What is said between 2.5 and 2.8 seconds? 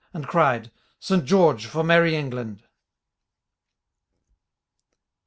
f XX.